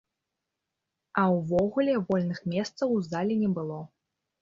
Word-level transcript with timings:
А 1.25 1.27
ўвогуле, 1.35 1.93
вольных 2.09 2.43
месцаў 2.57 2.87
у 2.99 3.01
зале 3.13 3.41
не 3.47 3.55
было! 3.63 3.83